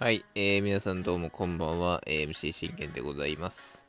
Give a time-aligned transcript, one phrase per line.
[0.00, 3.84] はい、えー、皆さんどうもこんばんは、えー、MC 信玄でございます。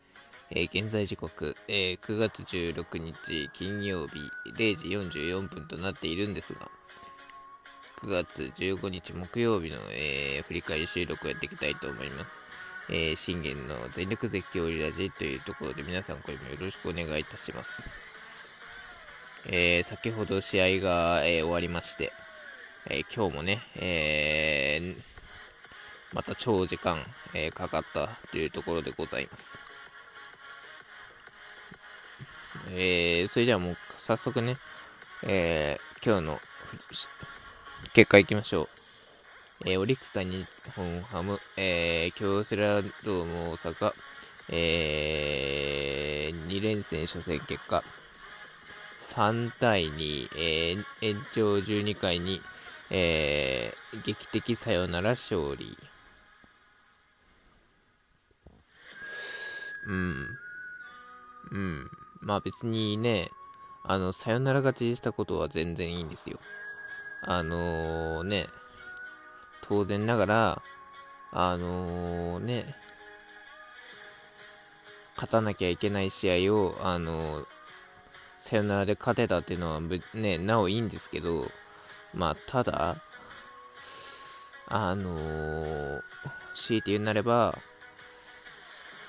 [0.52, 4.20] えー、現在時刻、えー、9月16日金曜日
[4.56, 4.86] 0時
[5.20, 6.70] 44分となっているんですが、
[8.04, 12.44] 9月15日木曜日の、えー、振り返り収録をやっていきたいと思います。
[12.90, 17.82] えー、信玄の全力絶叫リラジというところで皆さんこれもよろしくお願いいたします。
[19.48, 22.14] えー、先ほど試合が、えー、終わりまして、
[22.90, 24.96] え今日もね、え
[26.14, 26.98] また長時間、
[27.34, 29.58] えかかったというところでございます。
[32.74, 34.58] えそれではもう早速ね、
[35.24, 36.40] え今日の
[37.94, 38.70] 結果いきましょう。
[39.66, 43.94] えー、オリックス対日本ハム、えー、京セラドーム大阪、
[44.50, 47.84] えー、2連戦初戦結果、
[49.10, 52.42] 3対2、えー、延長12回に、
[52.94, 55.78] えー、劇的サヨナラ勝利。
[59.88, 60.28] うん。
[61.52, 61.92] うん。
[62.20, 63.32] まあ別にね、
[63.86, 66.38] あの、サヨナラ勝ちしたことは全然いいんですよ。
[67.24, 68.48] あのー、ね、
[69.62, 70.62] 当然ながら、
[71.32, 72.76] あのー、ね、
[75.16, 77.46] 勝たなきゃいけない試合を、あのー、
[78.42, 79.80] サヨナラで勝てたっていうのは、
[80.14, 81.46] ね、なおいいんですけど、
[82.14, 82.98] まあ、ただ、
[84.68, 86.02] あのー、
[86.56, 87.58] 強いて言うなれば、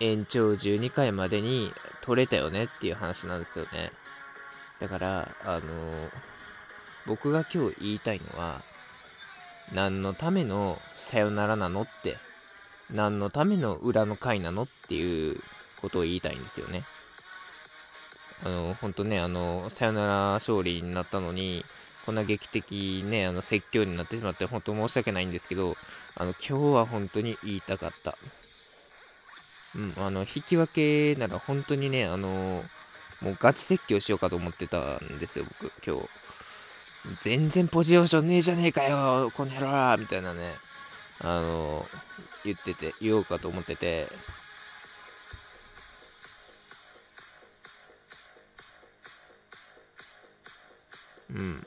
[0.00, 3.92] 延長12回までに取れたよねっていう話なんですよね。
[4.80, 6.11] だから、あのー、
[7.06, 8.61] 僕が今日言いたいのは、
[9.75, 12.17] 何のためのさよならなのって、
[12.92, 15.41] 何のための裏の回なのっていう
[15.80, 16.83] ことを言いたいんですよね。
[18.45, 21.64] あの、本当ね、あの、さよなら勝利になったのに、
[22.05, 25.77] こんな劇的ね、あの、説教になってしまって、本当申し訳ないんですけど、
[26.17, 28.17] あの、今日は本当に言いたかった。
[29.75, 32.64] うん、あの、引き分けなら本当にね、あの、
[33.20, 36.08] もうガチ説教しようかと思ってたんですよ、僕、今日。
[37.20, 40.41] 全然ポジションねえじゃねえかよ、この野郎みたいなね、
[41.20, 41.86] あの、
[42.45, 44.08] 言ってて、言おうかと思ってて、
[51.30, 51.67] うん。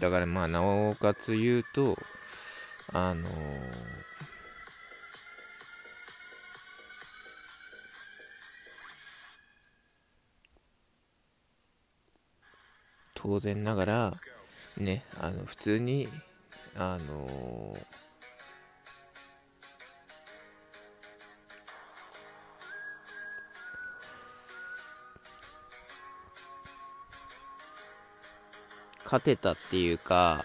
[0.00, 1.98] だからまあ、なおかつ言うと、
[2.92, 3.30] あのー、
[13.14, 14.12] 当然ながら、
[14.76, 16.08] ね、あの、普通に、
[16.76, 17.93] あのー
[29.14, 30.44] 勝てたっていうか、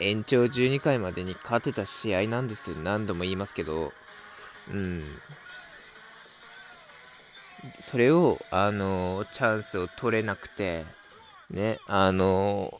[0.00, 2.76] 延長12回までに勝てた試合なんですよ。
[2.84, 3.94] 何度も言いますけど、
[4.70, 5.02] うん。
[7.80, 10.84] それを、あのチャンスを取れなくて、
[11.48, 12.70] ね、あの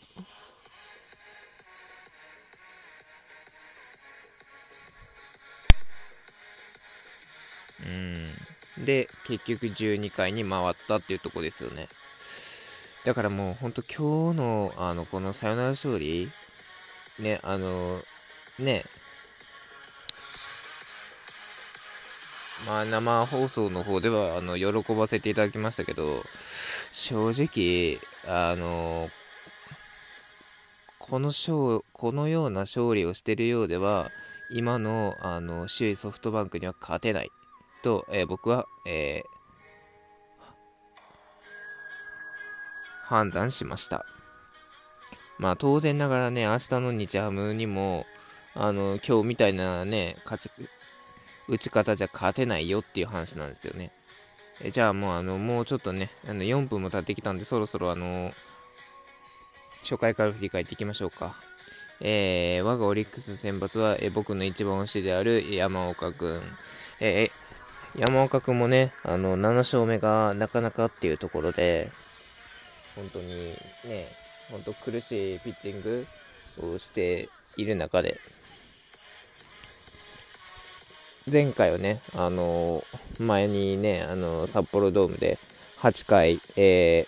[7.87, 8.85] うん。
[8.85, 11.89] で、結局12回に回ったっていうとこですよね。
[13.05, 16.29] だからもう本当今日のあのこのサヨナラ勝利、
[17.19, 18.01] ね、あの、
[18.59, 18.85] ね、
[22.67, 26.23] まあ生放送の方ではあの喜ばせていただきましたけど、
[26.93, 29.09] 正直、あの、
[30.99, 34.11] この勝このような勝利をしているようでは、
[34.51, 37.31] 今のあの首位ソフトバンクには勝てない
[37.83, 39.38] と、えー、僕は、えー
[43.09, 44.05] 判断しました。
[45.39, 48.05] まあ当然ながらね、明日の日ハムにも、
[48.55, 50.51] あの、今日みたいなね、勝ち、
[51.49, 53.93] 打ち方じゃ勝てないよっていう話なんですよね。
[54.63, 58.31] えじゃあもうあの、もうちょっとね、あの4分も経ってきたんで、そろそろあの、
[59.83, 61.37] 初回から振り返っていきましょうか。
[62.01, 66.43] えー、我がオリックスの選抜は、え僕の一番推しである山岡君。
[67.01, 71.91] えー、山岡君もね、あの、7勝目がなかなかっていうところで、
[72.99, 73.55] 本当に
[73.85, 74.09] ね、
[74.51, 76.07] 本当苦しいピッチング
[76.61, 78.19] をしている中で、
[81.31, 82.83] 前回はね、あの
[83.21, 85.39] 前にね、あの札幌ドームで
[85.79, 87.07] 8回、え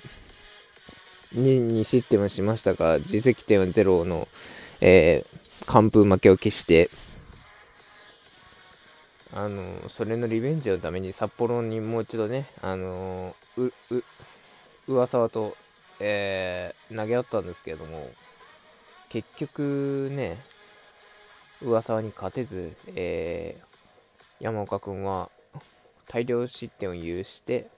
[1.35, 4.29] ー、に2失点はしましたが、自責点は0の、
[4.81, 6.89] えー、完封負けを消して、
[9.33, 13.73] あのそれのリベンジのために札幌にもう一度ね、あのうう
[14.89, 15.57] 上沢と、
[16.01, 18.09] えー、投げ合ったんですけれども、
[19.09, 20.37] 結局ね、
[21.63, 25.31] 上沢に勝てず、えー、山岡君は
[26.09, 27.69] 大量失点を許して、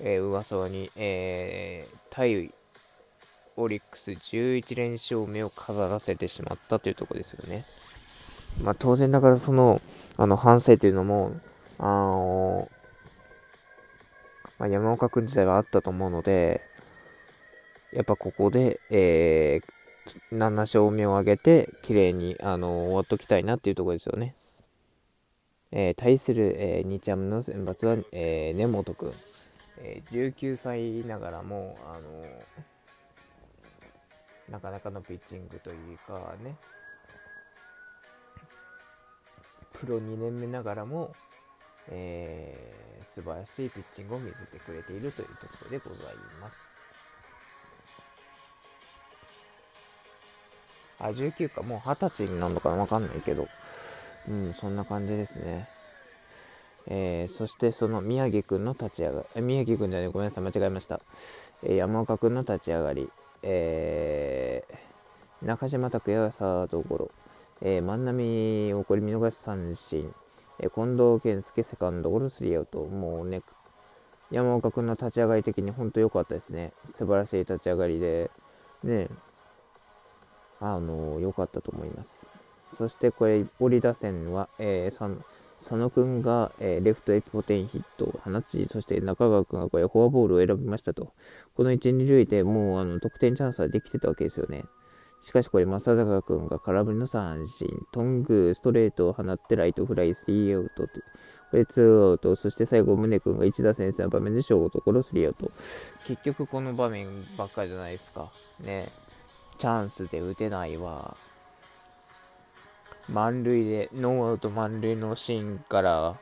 [0.00, 2.52] えー、上沢に、えー、対
[3.56, 7.64] オリックス11連勝目を飾らせてしまったというところですよね。
[8.64, 9.80] まあ、当然ながらその
[10.16, 11.34] あの反省というのも、
[11.78, 12.70] あの
[14.58, 16.62] まあ、山岡君自体はあったと思うので、
[17.92, 24.34] やっぱここで、えー、7勝目を挙げて、綺麗に、あの終わっときたいなっていうところですよね。
[25.70, 29.12] えー、対する、えー、日ハムの選抜は、えー、根本君、
[29.78, 32.24] えー、19歳ながらも、あの
[34.50, 36.56] なかなかのピッチングというかね、
[39.72, 41.14] プロ2年目ながらも、
[41.88, 45.96] えー、素晴らしいピッチングを見せてくれているというところでござい
[46.40, 46.71] ます。
[51.02, 52.76] あ、19か、もう20歳になるのかな？
[52.76, 53.48] わかんないけど、
[54.28, 55.68] うん、そんな感じですね。
[56.88, 61.00] えー、そしてその宮城くんの立ち上がり、宮城くんじゃない、ごめんなさい、間違えました。
[61.62, 63.08] えー、山岡くんの立ち上がり、
[63.42, 67.10] えー、中島拓也がサードゴロ、
[67.60, 70.12] えー、万波起こり見逃し三振、
[70.60, 73.42] え、近藤健介セカンドゴロスリーアウト、もうね、
[74.30, 76.72] 山岡君の立ち上がり的に本当良かったですね。
[76.96, 78.30] 素晴らしい立ち上がりで、
[78.82, 79.08] ね、
[80.62, 82.26] あの良かったと思います。
[82.76, 85.16] そしてこれ、折打線は、えー、
[85.58, 91.12] 佐野君が、えー、レフトエピポテンヒットを放ち、そして中川君がこれフォアボールを選びましたと。
[91.54, 94.64] この1、2塁でもうあの得点チャンスはできてたわけですよね。
[95.24, 101.00] しかしこれ、正坂君が空振りの三振、トング、ストレートを放ってライトフライ、スリーアウトと。
[101.52, 102.34] これ、ツーアウト。
[102.34, 105.52] そして最後、宗君が一打先生の場面でショート、ころスリーアウト。
[106.06, 108.32] 結局この場面ばっかりじゃないですか。
[108.60, 108.90] ね。
[109.62, 111.16] チャンスで打てないわ。
[113.08, 116.16] 満塁で、ノーアウト満塁のシーンから、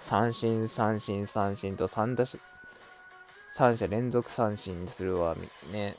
[0.00, 2.26] 三振、三振、三振と3打
[3.56, 5.34] 3者連続三振するわ、
[5.72, 5.94] ね。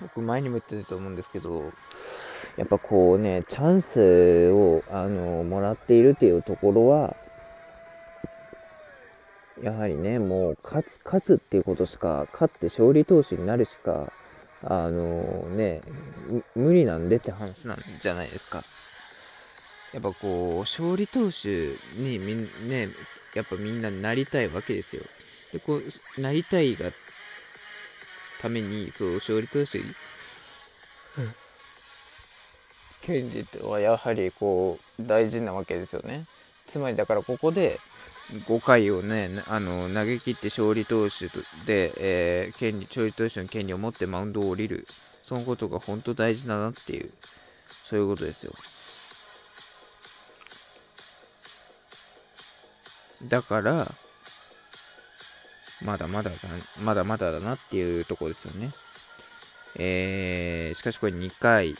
[0.00, 1.72] 僕前にも言ってたと思うんですけど、
[2.56, 7.16] やっぱこうね、チャンスを、あの、もらっているっていうところは、
[9.62, 14.12] やはりね、もう勝つ、勝つっていうことしか、勝って勝利投手になるしか、
[14.64, 15.82] あのね、
[16.56, 18.62] 無理なんでって話なんじゃないですか。
[19.92, 21.48] やっぱこう、勝利投手
[22.00, 22.88] にみんね、
[23.34, 25.02] やっぱみんななりたいわけですよ。
[25.52, 26.86] で、こう、なりたいが、
[28.40, 29.78] ために、そう、勝利投手、
[33.02, 36.24] 権利はやはりこう、大事なわけですよね。
[36.66, 37.78] つまりだからここで、
[38.32, 41.26] 5回をね、あの投げ切って勝利投手
[41.66, 44.86] で、えー、権利勝利投手の権利を持ってマウンドを降りる、
[45.22, 47.10] そのことが本当大事だなっていう、
[47.84, 48.52] そういうことですよ。
[53.28, 53.86] だから、
[55.84, 56.36] まだまだだ、
[56.82, 58.72] まだまだだなっていうところですよね。
[59.76, 61.74] えー、しかしこれ2回、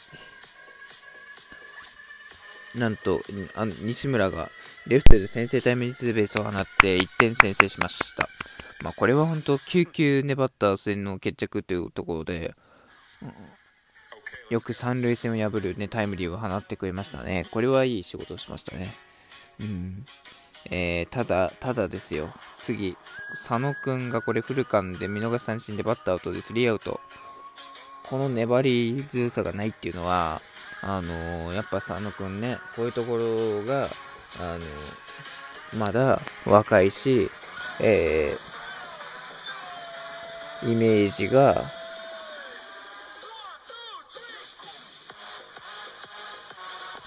[2.75, 3.21] なんと、
[3.55, 4.51] あ西村が
[4.87, 8.29] レフトで先制タイムリーツーベースを放って1点先制しました。
[8.83, 12.55] まあ、これは本当、9球粘った戦の決着というところで、
[14.51, 17.47] よく三塁線を破る、ね、タイムリーを放ってくれましたね。
[17.51, 18.95] これはいい仕事をしましたね。
[19.61, 20.05] うん
[20.71, 22.33] えー、ただ、ただですよ。
[22.59, 22.97] 次、
[23.33, 27.01] 佐野くんがこれフルカンで見逃し三振でバッターアウトでスリーアウト。
[28.05, 30.41] この粘り強さがないっていうのは、
[30.83, 37.31] あのー、やっぱ佐野くんね、こういうところが、あのー、まだ若いし、
[37.81, 41.55] えー、イメージが、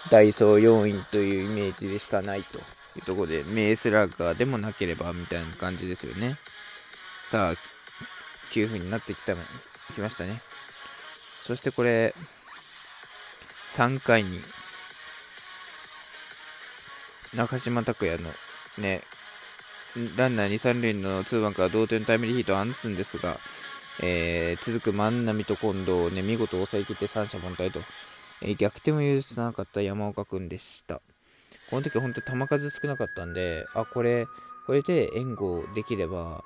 [0.10, 2.62] ダイソー要員というイメージでしかないとい
[3.00, 6.38] うところで、メースラッガーでもなければみたいな感じですよね。
[7.30, 7.54] さあ、
[8.52, 10.40] 9分になってきた、きましたね。
[11.44, 12.14] そしてこれ、
[13.76, 14.40] 3回に、
[17.36, 18.30] 中島拓也の
[18.78, 19.02] ね、
[20.18, 23.36] ランナー2、3塁の2番から同点タイムリーヒートを放つんですが、
[24.02, 27.80] えー、続く万波と近藤をね、見事抑えきって三者凡退と、
[28.42, 31.02] えー、逆転を許さなかった山岡君でした。
[31.70, 34.26] この時本当球数少なかったんで、あ、これ、
[34.68, 36.46] これで援護できれば、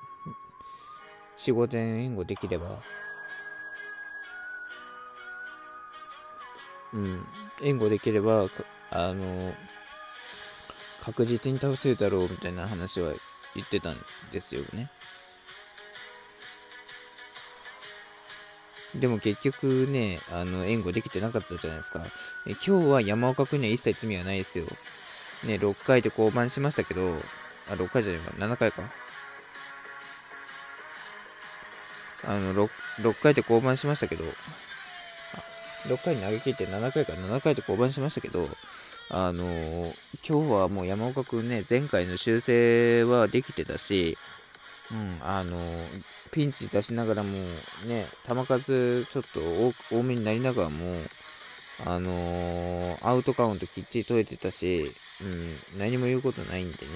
[1.38, 2.80] 4、5点援護できれば、
[6.92, 7.26] うん、
[7.62, 8.46] 援護できれば、
[8.90, 9.54] あの
[11.02, 13.12] 確実に倒せるだろうみたいな話は
[13.54, 13.96] 言ってたん
[14.32, 14.90] ですよね。
[18.94, 22.02] でも結局ね、あの援護できてなかったじゃないですか。
[22.46, 24.64] え今日は山岡君には一切罪はないですよ。
[25.46, 27.00] ね、6回で降板しましたけど、
[27.70, 28.82] あ、6回じゃないか、7回か。
[32.24, 32.70] あの 6,
[33.00, 34.24] 6回で降板しましたけど、
[35.88, 38.46] 6回に投げ切って7回から7回で降板しましたけど、
[39.08, 39.44] あの、
[40.28, 44.16] 今日はもう山岡君ね、前回の修正はできてたし、
[44.92, 45.58] うん、あの、
[46.32, 47.30] ピンチ出しながらも
[47.86, 49.22] ね、球数ちょっ
[49.90, 50.94] と多めになりながらも、
[51.86, 54.90] あのー、アウトカウントきっちり取れてたし、
[55.22, 56.88] うん、何も言うことないんでね。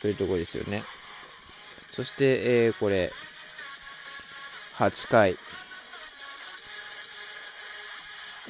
[0.00, 0.82] というところですよね。
[1.92, 3.12] そして、えー、これ、
[4.78, 5.36] 8回、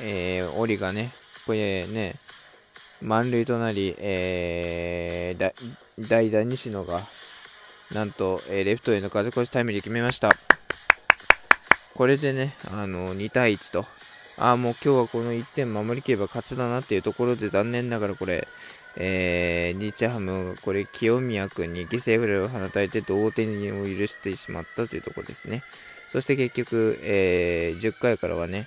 [0.01, 1.11] えー、オリがね、
[1.47, 2.15] これね、
[3.01, 7.01] 満塁となり、えー、代打西野が、
[7.93, 10.31] なんと、えー、レフトへの風越しタイムリー決めました。
[11.95, 13.85] これでね、あの2対1と、
[14.39, 18.47] ああ、もう今日はこの1点守りきれば勝ちだなっていうところで、残念ながらこれ、
[18.97, 25.63] えー、日ハム、これ、清宮君に犠牲フライを放たれて同点を許してしまったというところですね。
[26.13, 28.67] そして結局、えー、10回からはね、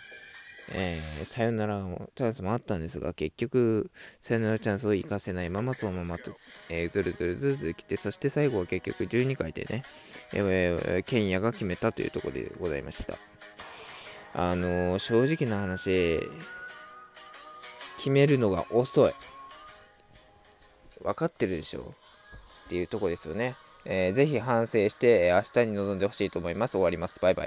[0.73, 1.79] えー、サヨナラ
[2.15, 3.91] チャンスもあったんですが、結局、
[4.23, 6.35] サヨナラチャンスを生かせないままそのままと、
[6.71, 9.83] えー、ずるずるずるずる来て、そして最後は結局12回でね、
[10.33, 13.15] えー、ケンヤが決めたというところでございました。
[14.33, 16.19] あのー、正直な話、
[17.97, 19.13] 決めるのが遅い。
[21.03, 21.81] 分かってるでしょ？
[21.81, 21.83] っ
[22.69, 23.53] ていうとこですよね。
[23.85, 26.71] えー、ぜひ反省して、明日に臨んでほしいと思います。
[26.71, 27.19] 終わります。
[27.19, 27.43] バイバイ。